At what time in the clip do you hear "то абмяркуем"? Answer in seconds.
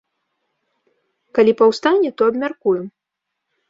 2.19-2.85